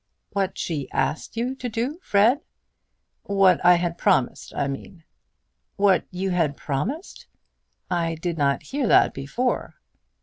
[0.31, 2.41] "What she asked you to do, Fred?"
[3.21, 5.03] "What I had promised, I mean."
[5.75, 7.27] "What you had promised?
[7.87, 9.75] I did not hear that before."